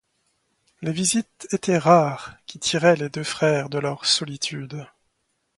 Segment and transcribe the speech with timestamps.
[0.81, 4.87] Les visites étaient rares, qui tiraient les deux frères de leur solitude.